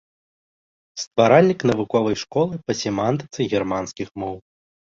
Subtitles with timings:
[1.03, 4.35] Стваральнік навуковай школы па семантыцы германскіх моў.